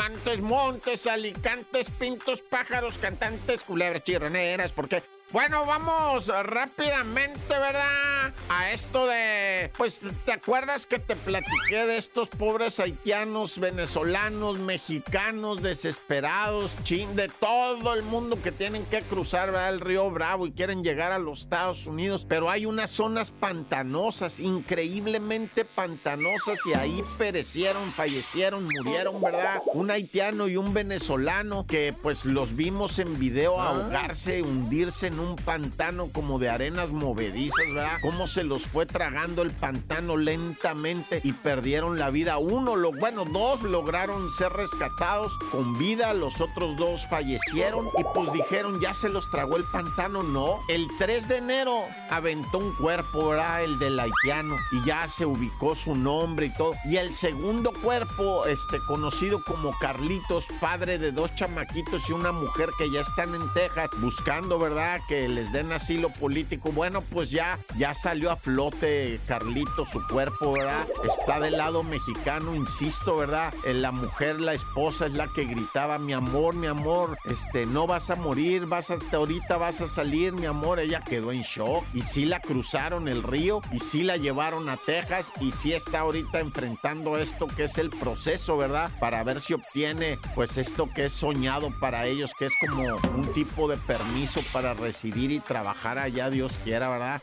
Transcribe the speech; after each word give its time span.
diamantes, 0.00 0.40
montes, 0.40 1.06
alicantes, 1.06 1.90
pintos, 1.90 2.40
pájaros, 2.40 2.96
cantantes, 2.96 3.62
culebras, 3.62 4.02
chirroneras, 4.02 4.72
porque 4.72 5.02
bueno, 5.30 5.64
vamos 5.66 6.26
rápidamente, 6.26 7.48
¿verdad? 7.48 8.19
A 8.52 8.72
esto 8.72 9.06
de, 9.06 9.70
pues, 9.78 10.00
¿te 10.24 10.32
acuerdas 10.32 10.84
que 10.84 10.98
te 10.98 11.14
platiqué 11.14 11.86
de 11.86 11.98
estos 11.98 12.28
pobres 12.28 12.80
haitianos, 12.80 13.60
venezolanos, 13.60 14.58
mexicanos, 14.58 15.62
desesperados, 15.62 16.72
chin, 16.82 17.14
de 17.14 17.28
todo 17.28 17.94
el 17.94 18.02
mundo 18.02 18.42
que 18.42 18.50
tienen 18.50 18.84
que 18.86 19.02
cruzar, 19.02 19.52
¿verdad? 19.52 19.72
El 19.72 19.78
río 19.78 20.10
Bravo 20.10 20.48
y 20.48 20.50
quieren 20.50 20.82
llegar 20.82 21.12
a 21.12 21.20
los 21.20 21.42
Estados 21.42 21.86
Unidos, 21.86 22.26
pero 22.28 22.50
hay 22.50 22.66
unas 22.66 22.90
zonas 22.90 23.30
pantanosas, 23.30 24.40
increíblemente 24.40 25.64
pantanosas 25.64 26.58
y 26.66 26.74
ahí 26.74 27.04
perecieron, 27.18 27.92
fallecieron, 27.92 28.64
murieron, 28.64 29.22
¿verdad? 29.22 29.62
Un 29.74 29.92
haitiano 29.92 30.48
y 30.48 30.56
un 30.56 30.74
venezolano 30.74 31.66
que 31.68 31.94
pues 32.02 32.24
los 32.24 32.56
vimos 32.56 32.98
en 32.98 33.16
video 33.16 33.60
ah. 33.60 33.68
ahogarse, 33.68 34.42
hundirse 34.42 35.06
en 35.06 35.20
un 35.20 35.36
pantano 35.36 36.10
como 36.12 36.40
de 36.40 36.48
arenas 36.48 36.88
movedizas, 36.90 37.64
¿verdad? 37.72 37.98
Cómo 38.02 38.26
se 38.26 38.39
los 38.44 38.66
fue 38.66 38.86
tragando 38.86 39.42
el 39.42 39.50
pantano 39.50 40.16
lentamente 40.16 41.20
y 41.24 41.32
perdieron 41.32 41.98
la 41.98 42.10
vida. 42.10 42.38
Uno, 42.38 42.76
lo, 42.76 42.92
bueno, 42.92 43.24
dos 43.24 43.62
lograron 43.62 44.30
ser 44.32 44.52
rescatados 44.52 45.36
con 45.50 45.76
vida, 45.78 46.14
los 46.14 46.40
otros 46.40 46.76
dos 46.76 47.06
fallecieron 47.08 47.88
y 47.98 48.04
pues 48.14 48.32
dijeron, 48.32 48.80
ya 48.80 48.94
se 48.94 49.08
los 49.08 49.30
tragó 49.30 49.56
el 49.56 49.64
pantano. 49.64 50.22
No, 50.22 50.54
el 50.68 50.86
3 50.98 51.28
de 51.28 51.36
enero 51.38 51.82
aventó 52.10 52.58
un 52.58 52.74
cuerpo, 52.76 53.28
¿verdad? 53.28 53.62
El 53.62 53.78
del 53.78 53.98
haitiano 53.98 54.56
y 54.72 54.84
ya 54.84 55.08
se 55.08 55.26
ubicó 55.26 55.74
su 55.74 55.94
nombre 55.94 56.46
y 56.46 56.54
todo. 56.54 56.72
Y 56.84 56.96
el 56.96 57.14
segundo 57.14 57.72
cuerpo, 57.72 58.46
este, 58.46 58.78
conocido 58.86 59.42
como 59.44 59.72
Carlitos, 59.78 60.46
padre 60.60 60.98
de 60.98 61.12
dos 61.12 61.34
chamaquitos 61.34 62.08
y 62.08 62.12
una 62.12 62.32
mujer 62.32 62.70
que 62.78 62.90
ya 62.90 63.00
están 63.00 63.34
en 63.34 63.52
Texas 63.54 63.90
buscando, 64.00 64.58
¿verdad? 64.58 65.00
que 65.08 65.28
les 65.28 65.52
den 65.52 65.72
asilo 65.72 66.10
político. 66.10 66.72
Bueno, 66.72 67.00
pues 67.00 67.30
ya, 67.30 67.58
ya 67.76 67.94
salió 67.94 68.29
a 68.30 68.36
flote 68.36 69.18
Carlito, 69.26 69.84
su 69.84 70.06
cuerpo, 70.06 70.52
¿verdad? 70.52 70.86
Está 71.04 71.40
del 71.40 71.56
lado 71.56 71.82
mexicano, 71.82 72.54
insisto, 72.54 73.16
¿verdad? 73.16 73.52
Eh, 73.64 73.74
la 73.74 73.90
mujer, 73.90 74.40
la 74.40 74.54
esposa 74.54 75.06
es 75.06 75.12
la 75.12 75.26
que 75.28 75.44
gritaba, 75.44 75.98
mi 75.98 76.12
amor, 76.12 76.54
mi 76.54 76.66
amor, 76.66 77.18
este, 77.24 77.66
no 77.66 77.86
vas 77.86 78.10
a 78.10 78.16
morir, 78.16 78.66
vas 78.66 78.90
a, 78.90 78.98
ahorita 79.12 79.56
vas 79.56 79.80
a 79.80 79.88
salir, 79.88 80.32
mi 80.32 80.46
amor. 80.46 80.78
Ella 80.78 81.02
quedó 81.02 81.32
en 81.32 81.42
shock 81.42 81.84
y 81.92 82.02
sí 82.02 82.24
la 82.24 82.40
cruzaron 82.40 83.08
el 83.08 83.22
río 83.22 83.60
y 83.72 83.80
sí 83.80 84.02
la 84.02 84.16
llevaron 84.16 84.68
a 84.68 84.76
Texas 84.76 85.32
y 85.40 85.50
sí 85.50 85.72
está 85.72 86.00
ahorita 86.00 86.40
enfrentando 86.40 87.18
esto 87.18 87.46
que 87.46 87.64
es 87.64 87.78
el 87.78 87.90
proceso, 87.90 88.56
¿verdad? 88.56 88.90
Para 89.00 89.22
ver 89.24 89.40
si 89.40 89.54
obtiene 89.54 90.18
pues 90.34 90.56
esto 90.56 90.88
que 90.94 91.06
es 91.06 91.12
soñado 91.12 91.68
para 91.80 92.06
ellos, 92.06 92.32
que 92.38 92.46
es 92.46 92.52
como 92.60 92.96
un 93.16 93.30
tipo 93.32 93.68
de 93.68 93.76
permiso 93.76 94.40
para 94.52 94.74
recibir 94.74 95.30
y 95.30 95.40
trabajar 95.40 95.98
allá, 95.98 96.30
Dios 96.30 96.52
quiera, 96.64 96.88
¿verdad? 96.88 97.20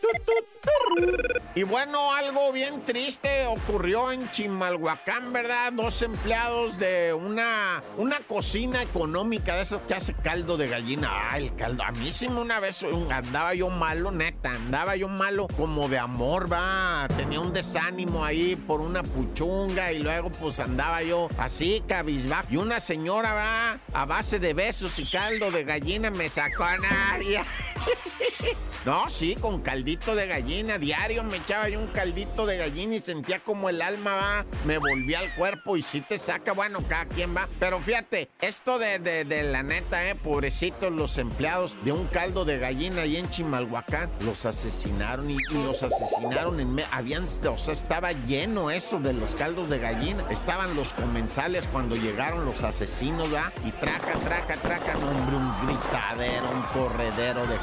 Y 1.55 1.63
bueno, 1.63 2.13
algo 2.13 2.51
bien 2.51 2.85
triste 2.85 3.47
ocurrió 3.47 4.11
en 4.11 4.29
Chimalhuacán, 4.29 5.33
¿verdad? 5.33 5.73
Dos 5.73 6.03
empleados 6.03 6.77
de 6.77 7.13
una, 7.13 7.81
una 7.97 8.19
cocina 8.19 8.83
económica 8.83 9.55
de 9.55 9.63
esas 9.63 9.81
que 9.81 9.95
hace 9.95 10.13
caldo 10.13 10.55
de 10.55 10.67
gallina. 10.67 11.09
Ah, 11.11 11.37
el 11.39 11.55
caldo. 11.55 11.81
A 11.81 11.91
mí 11.93 12.11
sí 12.11 12.27
una 12.27 12.59
vez 12.59 12.85
andaba 13.09 13.55
yo 13.55 13.69
malo, 13.69 14.11
neta. 14.11 14.51
Andaba 14.51 14.95
yo 14.95 15.07
malo 15.07 15.47
como 15.57 15.89
de 15.89 15.97
amor, 15.97 16.51
va. 16.51 17.07
Tenía 17.17 17.39
un 17.39 17.53
desánimo 17.53 18.23
ahí 18.23 18.55
por 18.55 18.79
una 18.79 19.01
puchunga 19.01 19.91
y 19.91 19.97
luego 19.97 20.29
pues 20.29 20.59
andaba 20.59 21.01
yo 21.01 21.27
así, 21.39 21.83
cabizbajo. 21.87 22.49
Y 22.51 22.57
una 22.57 22.79
señora, 22.79 23.33
va, 23.33 23.79
a 23.93 24.05
base 24.05 24.37
de 24.37 24.53
besos 24.53 24.99
y 24.99 25.09
caldo 25.09 25.49
de 25.49 25.63
gallina 25.63 26.11
me 26.11 26.29
sacó 26.29 26.65
a 26.65 26.77
nadie. 26.77 27.41
No, 28.87 29.09
sí, 29.09 29.35
con 29.35 29.61
caldito 29.61 30.15
de 30.15 30.27
gallina. 30.27 30.77
Diario 30.77 31.21
me 31.21 31.35
echaba 31.35 31.67
yo 31.67 31.77
un 31.77 31.87
caldito 31.87 32.45
de 32.45 32.55
gallina 32.55 32.95
y 32.95 32.99
sentía 33.01 33.39
como 33.39 33.67
el 33.67 33.81
alma 33.81 34.15
va, 34.15 34.45
me 34.63 34.77
volvía 34.77 35.19
al 35.19 35.35
cuerpo 35.35 35.75
y 35.75 35.81
sí 35.81 35.99
te 35.99 36.17
saca, 36.17 36.53
bueno, 36.53 36.81
cada 36.87 37.05
quien 37.05 37.35
va. 37.35 37.49
Pero 37.59 37.81
fíjate, 37.81 38.29
esto 38.39 38.79
de, 38.79 38.99
de, 38.99 39.43
la 39.43 39.61
neta, 39.61 40.09
eh, 40.09 40.15
pobrecitos 40.15 40.89
los 40.93 41.17
empleados 41.17 41.75
de 41.83 41.91
un 41.91 42.07
caldo 42.07 42.45
de 42.45 42.59
gallina 42.59 43.01
ahí 43.01 43.17
en 43.17 43.29
Chimalhuacán, 43.29 44.09
los 44.21 44.45
asesinaron 44.45 45.29
y, 45.31 45.37
los 45.53 45.83
asesinaron 45.83 46.61
en... 46.61 46.77
Habían, 46.89 47.25
o 47.25 47.57
sea, 47.57 47.73
estaba 47.73 48.13
lleno 48.13 48.71
eso 48.71 48.99
de 48.99 49.11
los 49.11 49.35
caldos 49.35 49.69
de 49.69 49.79
gallina. 49.79 50.25
Estaban 50.29 50.77
los 50.77 50.93
comensales 50.93 51.67
cuando 51.67 51.97
llegaron 51.97 52.45
los 52.45 52.63
asesinos, 52.63 53.33
¿va? 53.33 53.51
Y 53.65 53.71
traca, 53.71 54.13
traca, 54.13 54.55
traca, 54.55 54.97
hombre, 54.97 55.35
un 55.35 55.67
gritadero, 55.67 56.51
un 56.51 56.61
corredero 56.71 57.45
de 57.47 57.57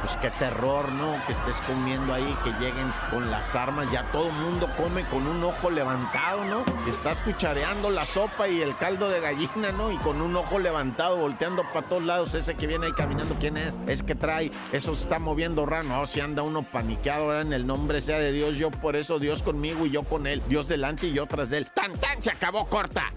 pues 0.00 0.16
qué 0.16 0.30
terror, 0.30 0.90
¿no? 0.92 1.16
Que 1.26 1.32
estés 1.32 1.56
comiendo 1.66 2.12
ahí, 2.12 2.36
que 2.44 2.52
lleguen 2.52 2.90
con 3.10 3.30
las 3.30 3.54
armas, 3.54 3.90
ya 3.90 4.02
todo 4.12 4.28
el 4.28 4.32
mundo 4.34 4.68
come 4.76 5.04
con 5.04 5.26
un 5.26 5.42
ojo 5.44 5.70
levantado, 5.70 6.44
¿no? 6.44 6.64
Estás 6.88 7.20
cuchareando 7.20 7.90
la 7.90 8.04
sopa 8.04 8.48
y 8.48 8.60
el 8.60 8.76
caldo 8.76 9.08
de 9.08 9.20
gallina, 9.20 9.72
¿no? 9.72 9.90
Y 9.90 9.96
con 9.98 10.20
un 10.20 10.36
ojo 10.36 10.58
levantado, 10.58 11.16
volteando 11.16 11.64
para 11.64 11.86
todos 11.86 12.02
lados, 12.02 12.34
ese 12.34 12.54
que 12.54 12.66
viene 12.66 12.86
ahí 12.86 12.92
caminando, 12.92 13.36
¿quién 13.38 13.56
es? 13.56 13.74
Es 13.86 14.02
que 14.02 14.14
trae, 14.14 14.50
eso 14.72 14.94
se 14.94 15.02
está 15.02 15.18
moviendo 15.18 15.66
raro, 15.66 15.88
no, 15.88 16.06
si 16.06 16.20
anda 16.20 16.42
uno 16.42 16.62
paniqueado, 16.62 17.24
ahora 17.24 17.40
en 17.42 17.52
el 17.52 17.66
nombre 17.66 18.00
sea 18.00 18.18
de 18.18 18.32
Dios, 18.32 18.56
yo 18.56 18.70
por 18.70 18.96
eso 18.96 19.18
Dios 19.18 19.42
conmigo 19.42 19.86
y 19.86 19.90
yo 19.90 20.02
con 20.02 20.26
él, 20.26 20.42
Dios 20.48 20.68
delante 20.68 21.06
y 21.06 21.12
yo 21.12 21.26
tras 21.26 21.50
de 21.50 21.58
él. 21.58 21.70
¡Tan, 21.70 21.92
tan! 21.94 22.22
Se 22.22 22.30
acabó 22.30 22.66
corta. 22.66 23.12